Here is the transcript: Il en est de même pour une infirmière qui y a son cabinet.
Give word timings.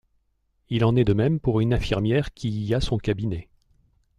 Il 0.71 0.83
en 0.83 0.95
est 0.95 1.03
de 1.03 1.13
même 1.13 1.39
pour 1.39 1.59
une 1.59 1.75
infirmière 1.75 2.33
qui 2.33 2.49
y 2.49 2.73
a 2.73 2.81
son 2.81 2.97
cabinet. 2.97 3.49